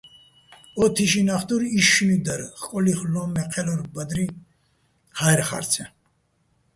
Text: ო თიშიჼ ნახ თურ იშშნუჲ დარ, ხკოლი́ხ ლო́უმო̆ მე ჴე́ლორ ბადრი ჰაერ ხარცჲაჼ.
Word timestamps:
ო 0.81 0.85
თიშიჼ 0.95 1.21
ნახ 1.27 1.41
თურ 1.47 1.61
იშშნუჲ 1.79 2.19
დარ, 2.25 2.41
ხკოლი́ხ 2.59 2.99
ლო́უმო̆ 3.11 3.31
მე 3.33 3.43
ჴე́ლორ 3.51 3.81
ბადრი 3.93 4.25
ჰაერ 5.19 5.41
ხარცჲაჼ. 5.47 5.85